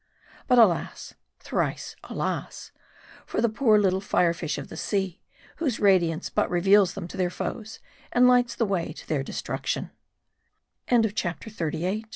But 0.47 0.57
alas, 0.57 1.13
thrice 1.37 1.95
alas, 2.05 2.71
for 3.27 3.39
the 3.39 3.47
poor 3.49 3.77
little 3.77 4.01
fire 4.01 4.33
fish 4.33 4.57
of 4.57 4.67
the 4.69 4.75
sea, 4.77 5.19
whose 5.57 5.79
radiance 5.79 6.27
but 6.31 6.49
reveals 6.49 6.95
them 6.95 7.07
to 7.09 7.17
their 7.17 7.29
foes, 7.29 7.79
and 8.11 8.27
lights 8.27 8.55
the 8.55 8.65
way 8.65 8.93
to 8.93 9.07
their 9.07 9.23
destr 9.23 9.91